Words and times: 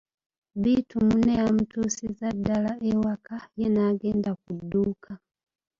Bittu 0.61 0.95
munne 1.07 1.33
yamutusiza 1.41 2.27
ddala 2.37 2.71
ewaka, 2.91 3.35
ye 3.59 3.67
n'agenda 3.73 4.31
ku 4.41 4.49
dduuka. 4.59 5.11